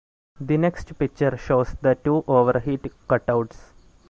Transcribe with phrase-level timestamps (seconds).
[0.39, 3.69] The next picture shows the two overheat cutouts.